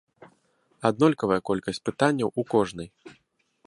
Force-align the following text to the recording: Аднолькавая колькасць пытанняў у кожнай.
Аднолькавая 0.89 1.39
колькасць 1.51 1.83
пытанняў 1.91 2.29
у 2.39 2.51
кожнай. 2.57 2.87